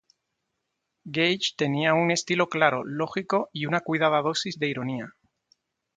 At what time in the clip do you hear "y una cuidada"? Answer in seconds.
3.53-4.23